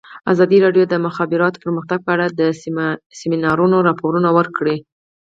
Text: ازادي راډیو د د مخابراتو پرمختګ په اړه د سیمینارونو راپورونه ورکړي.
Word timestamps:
ازادي 0.31 0.57
راډیو 0.65 0.83
د 0.87 0.89
د 0.91 0.95
مخابراتو 1.07 1.61
پرمختګ 1.63 1.99
په 2.03 2.11
اړه 2.15 2.25
د 2.39 2.41
سیمینارونو 3.19 3.77
راپورونه 3.87 4.29
ورکړي. 4.37 4.77